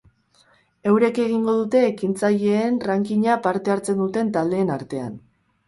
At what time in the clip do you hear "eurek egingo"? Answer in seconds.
0.91-1.55